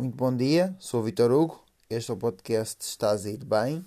[0.00, 1.62] Muito bom dia, sou Vitor Hugo.
[1.90, 3.84] Este é o podcast Estás a ir bem.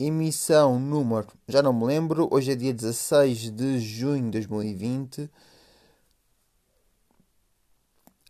[0.00, 5.22] Emissão número, já não me lembro, hoje é dia 16 de junho de 2020.
[5.22, 5.30] Uh,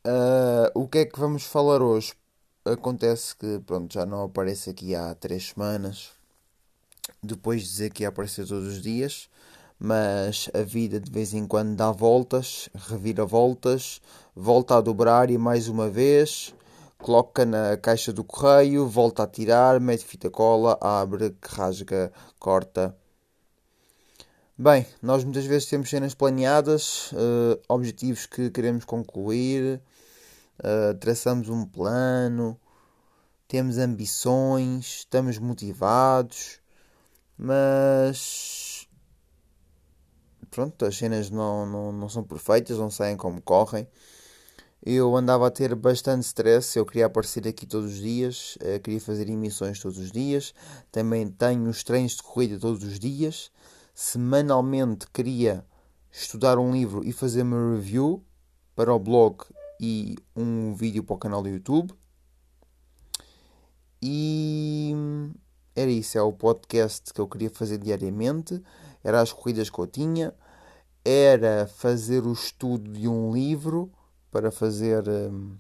[0.05, 2.13] ah, o que é que vamos falar hoje?
[2.63, 6.11] Acontece que pronto, já não aparece aqui há 3 semanas.
[7.23, 9.31] Depois de dizer que ia aparecer todos os dias
[9.79, 14.01] mas a vida de vez em quando dá voltas, revira voltas,
[14.35, 16.55] volta a dobrar e mais uma vez
[16.99, 22.95] coloca na caixa do correio, volta a tirar, mete fita cola, abre, rasga, corta.
[24.57, 29.81] Bem, nós muitas vezes temos cenas planeadas, uh, objetivos que queremos concluir,
[30.59, 32.59] uh, traçamos um plano,
[33.47, 36.59] temos ambições, estamos motivados,
[37.39, 38.68] mas
[40.51, 43.87] pronto, as cenas não, não, não são perfeitas, não saem como correm.
[44.85, 49.01] Eu andava a ter bastante stress, eu queria aparecer aqui todos os dias, eh, queria
[49.01, 50.55] fazer emissões todos os dias,
[50.93, 53.51] também tenho os treinos de corrida todos os dias.
[53.95, 55.65] Semanalmente queria
[56.13, 58.25] estudar um livro e fazer uma review
[58.77, 59.45] para o blog
[59.81, 61.93] e um vídeo para o canal do YouTube.
[64.01, 64.95] E
[65.75, 68.63] era isso, é o podcast que eu queria fazer diariamente
[69.03, 70.35] era as corridas que eu tinha,
[71.05, 73.91] era fazer o estudo de um livro
[74.31, 75.57] para fazer hum,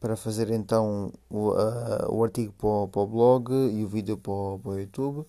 [0.00, 4.18] para fazer então o, uh, o artigo para o, para o, blog e o vídeo
[4.18, 5.20] para o, para o YouTube.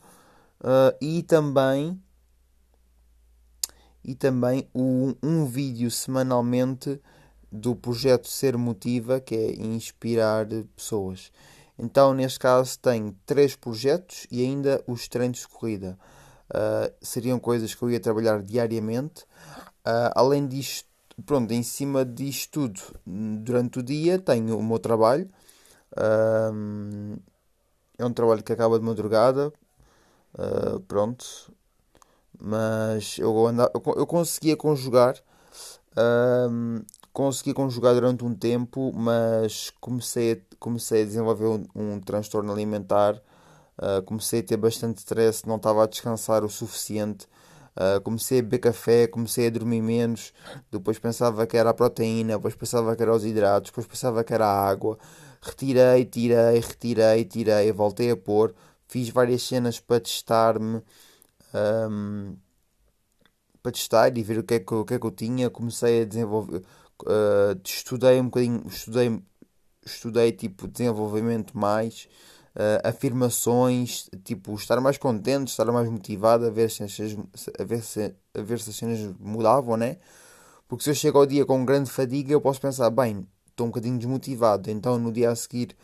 [0.60, 1.98] Uh, e também
[4.04, 7.02] e também um, um vídeo semanalmente
[7.52, 10.46] do projeto Ser Motiva que é inspirar
[10.76, 11.32] pessoas
[11.78, 15.98] então, neste caso, tenho três projetos e ainda os treinos de corrida.
[16.50, 19.24] Uh, seriam coisas que eu ia trabalhar diariamente.
[19.86, 20.88] Uh, além disto,
[21.26, 25.30] pronto, em cima disto tudo, durante o dia tenho o meu trabalho.
[25.92, 27.20] Uh,
[27.98, 29.52] é um trabalho que acaba de madrugada.
[30.88, 31.54] pronto.
[32.38, 35.16] Mas eu, andava, eu conseguia conjugar
[37.16, 43.16] consegui conjugar durante um tempo, mas comecei a, comecei a desenvolver um, um transtorno alimentar,
[43.78, 47.26] uh, comecei a ter bastante stress, não estava a descansar o suficiente.
[47.78, 50.34] Uh, comecei a beber café, comecei a dormir menos,
[50.72, 54.34] depois pensava que era a proteína, depois pensava que era os hidratos, depois pensava que
[54.34, 54.98] era a água.
[55.42, 58.54] Retirei, tirei, retirei, tirei, voltei a pôr,
[58.88, 60.82] fiz várias cenas para testar-me.
[61.54, 62.36] Um,
[63.64, 66.04] para testar e ver o que, é que, o que é que eu tinha, comecei
[66.04, 66.62] a desenvolver,
[67.04, 69.22] Uh, estudei um bocadinho, estudei,
[69.86, 72.08] estudei tipo desenvolvimento mais,
[72.56, 78.16] uh, afirmações, tipo estar mais contente, estar mais motivado a ver se, a ver se,
[78.34, 79.98] a ver se as cenas mudavam, né?
[80.68, 83.70] Porque se eu chego ao dia com grande fadiga, eu posso pensar, bem, estou um
[83.70, 85.76] bocadinho desmotivado, então no dia a seguir,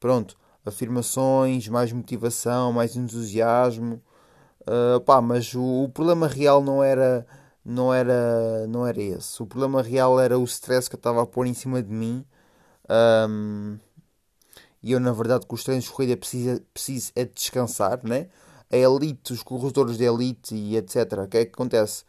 [0.00, 4.02] pronto, afirmações, mais motivação, mais entusiasmo.
[4.62, 7.26] Uh, pá, mas o, o problema real não era
[7.64, 9.42] não era, não era esse.
[9.42, 12.24] O problema real era o stress que eu estava a pôr em cima de mim.
[12.88, 13.78] Um,
[14.82, 18.28] e eu, na verdade, com os treinos de corrida preciso, preciso é de descansar, né?
[18.70, 20.96] A elite, os corredores de elite e etc.
[21.24, 22.02] O que é que acontece?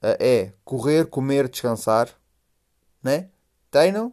[0.00, 2.08] Uh, é correr, comer, descansar,
[3.02, 3.30] né?
[3.70, 4.12] Treinam,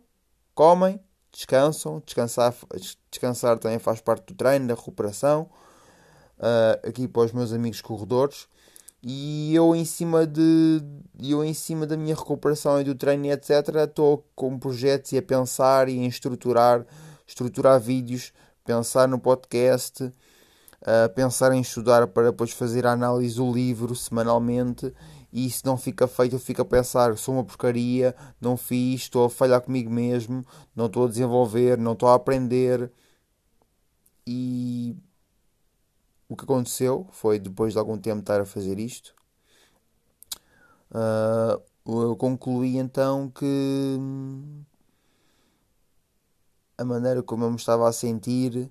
[0.55, 0.99] comem,
[1.31, 2.01] descansam.
[2.03, 2.55] Descansar,
[3.11, 5.49] descansar também faz parte do treino, da recuperação.
[6.39, 8.47] Uh, aqui para os meus amigos corredores
[9.03, 10.81] e eu em cima de
[11.21, 13.51] eu em cima da minha recuperação e do treino etc
[13.87, 16.85] estou com projetos e a pensar e a estruturar
[17.27, 18.33] estruturar vídeos
[18.65, 20.11] pensar no podcast
[20.85, 24.93] a pensar em estudar para depois fazer a análise do livro semanalmente.
[25.33, 29.25] E se não fica feito eu fico a pensar sou uma porcaria não fiz estou
[29.25, 32.91] a falhar comigo mesmo não estou a desenvolver não estou a aprender.
[34.25, 34.95] E
[36.29, 39.13] o que aconteceu foi, depois de algum tempo estar a fazer isto,
[40.91, 43.97] uh, eu concluí então que
[46.77, 48.69] a maneira como eu me estava a sentir,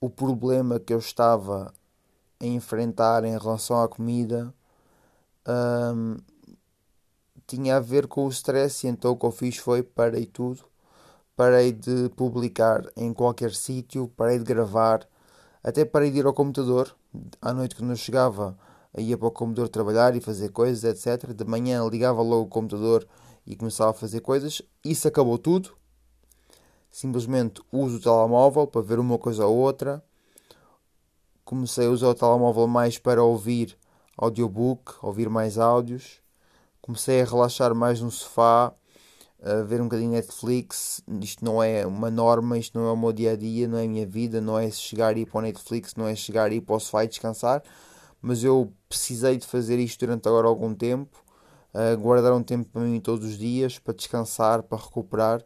[0.00, 1.72] o problema que eu estava
[2.40, 4.54] a enfrentar em relação à comida,
[5.46, 6.16] um,
[7.46, 10.64] tinha a ver com o stress, e então o que eu fiz foi parei tudo,
[11.36, 15.06] parei de publicar em qualquer sítio, parei de gravar
[15.66, 16.94] até de ir ao computador.
[17.42, 18.56] À noite, quando eu chegava,
[18.96, 21.34] ia para o computador trabalhar e fazer coisas, etc.
[21.34, 23.04] De manhã ligava logo o computador
[23.44, 24.62] e começava a fazer coisas.
[24.84, 25.76] Isso acabou tudo.
[26.88, 30.00] Simplesmente uso o telemóvel para ver uma coisa ou outra.
[31.44, 33.76] Comecei a usar o telemóvel mais para ouvir
[34.16, 36.20] audiobook, ouvir mais áudios.
[36.80, 38.72] Comecei a relaxar mais no sofá,
[39.66, 41.02] ver um bocadinho Netflix.
[41.20, 43.84] Isto não é uma norma, isto não é o meu dia a dia, não é
[43.84, 46.56] a minha vida, não é chegar e ir para o Netflix, não é chegar e
[46.56, 47.62] ir para o sofá e descansar.
[48.20, 51.22] Mas eu precisei de fazer isto durante agora algum tempo,
[51.74, 55.44] uh, guardar um tempo para mim todos os dias, para descansar, para recuperar,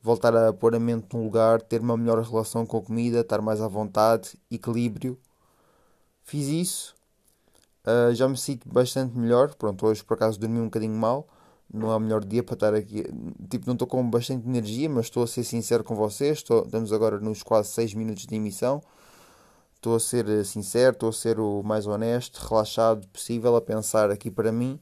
[0.00, 3.40] voltar a pôr a mente no lugar, ter uma melhor relação com a comida, estar
[3.42, 5.18] mais à vontade, equilíbrio.
[6.22, 6.94] Fiz isso,
[7.86, 9.54] uh, já me sinto bastante melhor.
[9.54, 11.26] Pronto, hoje por acaso dormi um bocadinho mal
[11.72, 13.04] não é o melhor dia para estar aqui.
[13.48, 16.38] Tipo, não estou com bastante energia, mas estou a ser sincero com vocês.
[16.38, 18.82] Estou, estamos agora nos quase 6 minutos de emissão.
[19.74, 24.10] Estou a ser eh, sincero, estou a ser o mais honesto, relaxado possível, a pensar
[24.10, 24.78] aqui para mim.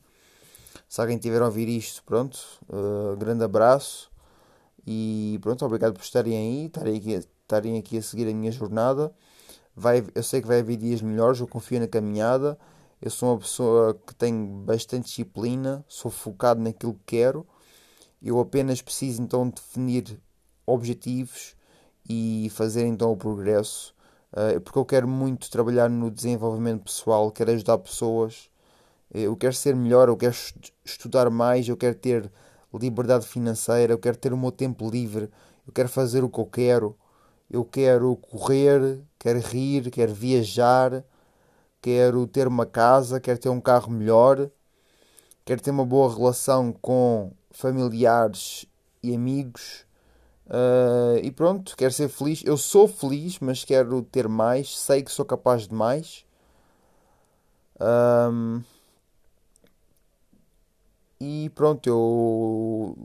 [0.89, 2.39] Se alguém tiver a ouvir isto, pronto,
[2.69, 4.11] uh, grande abraço
[4.87, 9.11] e pronto, obrigado por estarem aí, estarem aqui, estarem aqui a seguir a minha jornada.
[9.75, 12.59] Vai, eu sei que vai haver dias melhores, eu confio na caminhada
[13.03, 17.47] eu sou uma pessoa que tem bastante disciplina, sou focado naquilo que quero.
[18.23, 20.21] Eu apenas preciso então definir
[20.67, 21.57] objetivos
[22.09, 23.95] e fazer então o progresso,
[24.33, 28.51] uh, porque eu quero muito trabalhar no desenvolvimento pessoal, quero ajudar pessoas,
[29.13, 30.35] eu quero ser melhor, eu quero
[30.85, 32.31] estudar mais, eu quero ter
[32.75, 35.31] liberdade financeira, eu quero ter o meu tempo livre,
[35.67, 36.97] eu quero fazer o que eu quero,
[37.51, 41.05] eu quero correr, quero rir, quero viajar
[41.81, 44.51] quero ter uma casa, quero ter um carro melhor,
[45.45, 48.67] quero ter uma boa relação com familiares
[49.03, 49.87] e amigos.
[50.47, 52.43] Uh, e pronto, quero ser feliz.
[52.45, 54.79] Eu sou feliz, mas quero ter mais.
[54.79, 56.25] Sei que sou capaz de mais.
[57.81, 58.63] Um,
[61.21, 62.97] e pronto, eu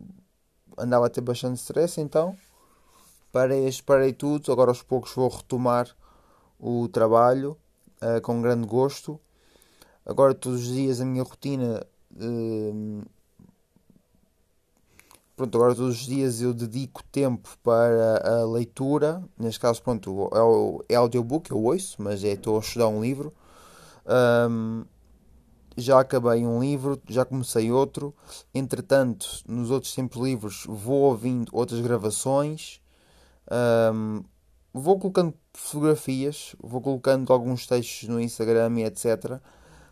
[0.77, 2.36] andava a ter bastante stress, então
[3.31, 4.51] parei, parei tudo.
[4.51, 5.89] Agora aos poucos vou retomar
[6.60, 7.57] o trabalho
[8.02, 9.20] uh, com grande gosto.
[10.06, 11.86] Agora, todos os dias, a minha rotina.
[12.16, 13.04] Uh,
[15.36, 19.24] pronto, agora todos os dias eu dedico tempo para a leitura.
[19.38, 23.02] Neste caso, pronto, é, o, é audiobook, eu ouço, mas é, estou a estudar um
[23.02, 23.34] livro.
[24.06, 24.86] Um,
[25.78, 28.14] já acabei um livro, já comecei outro.
[28.54, 32.80] Entretanto, nos outros tempos livres, vou ouvindo outras gravações.
[33.94, 34.24] Um,
[34.77, 39.39] vou colocando fotografias, vou colocando alguns textos no Instagram e etc.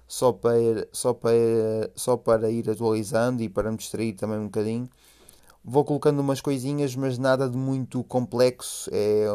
[0.05, 1.31] Só para, só, para,
[1.95, 4.89] só para ir atualizando e para me distrair também um bocadinho.
[5.63, 8.89] Vou colocando umas coisinhas, mas nada de muito complexo.
[8.93, 9.25] É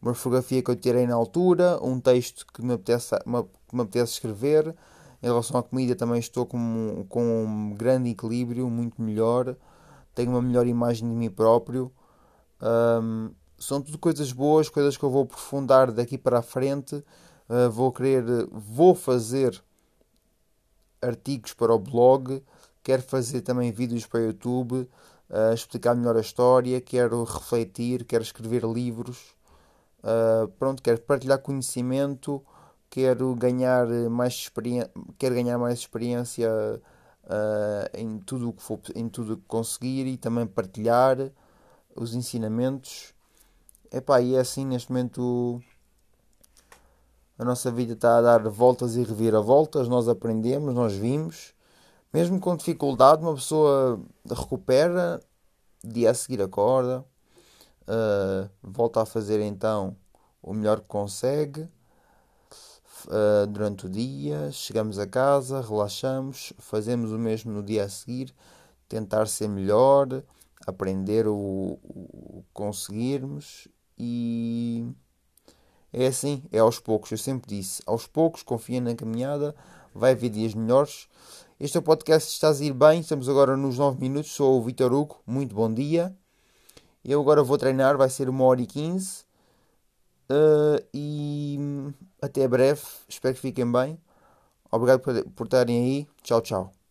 [0.00, 4.74] uma fotografia que eu tirei na altura, um texto que me apetece, me apetece escrever.
[5.22, 9.54] Em relação à comida, também estou com, com um grande equilíbrio, muito melhor.
[10.14, 11.92] Tenho uma melhor imagem de mim próprio.
[12.62, 17.02] Um, são tudo coisas boas, coisas que eu vou aprofundar daqui para a frente.
[17.48, 19.62] Uh, vou querer, vou fazer
[21.00, 22.42] artigos para o blog,
[22.82, 24.88] quero fazer também vídeos para o YouTube,
[25.30, 29.36] uh, explicar melhor a história, quero refletir, quero escrever livros,
[30.00, 32.44] uh, pronto, quero partilhar conhecimento,
[32.90, 36.50] quero ganhar mais experiência, quero ganhar mais experiência
[37.92, 41.16] em tudo o que for, em tudo que conseguir e também partilhar
[41.96, 43.15] os ensinamentos
[43.92, 45.62] Epá, e é assim neste momento
[47.38, 51.54] a nossa vida está a dar voltas e reviravoltas, nós aprendemos, nós vimos.
[52.12, 55.20] Mesmo com dificuldade, uma pessoa recupera,
[55.84, 57.04] dia a seguir acorda,
[57.82, 59.94] uh, volta a fazer então
[60.42, 61.68] o melhor que consegue
[63.04, 64.50] uh, durante o dia.
[64.50, 68.34] Chegamos a casa, relaxamos, fazemos o mesmo no dia a seguir,
[68.88, 70.22] tentar ser melhor,
[70.66, 74.86] aprender o, o conseguirmos e
[75.92, 77.10] é assim, é aos poucos.
[77.10, 79.54] Eu sempre disse, aos poucos, confia na caminhada,
[79.94, 81.08] vai haver dias melhores.
[81.58, 84.32] Este é o podcast está a ir bem, estamos agora nos 9 minutos.
[84.32, 86.14] Sou o Vitor Hugo, muito bom dia.
[87.04, 89.24] Eu agora vou treinar, vai ser uma hora e 15.
[90.28, 91.58] Uh, e
[92.20, 93.98] até breve, espero que fiquem bem.
[94.70, 96.08] Obrigado por, por estarem aí.
[96.22, 96.85] Tchau, tchau.